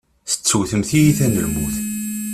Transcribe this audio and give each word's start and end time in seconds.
Tettewtem 0.29 0.81
tiyita 0.89 1.25
n 1.27 1.39
lmut. 1.45 1.75